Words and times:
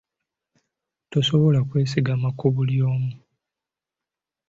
Tosobola 1.11 1.59
kwesigama 1.69 2.27
ku 2.37 2.45
buli 2.53 2.77
omu. 2.91 3.11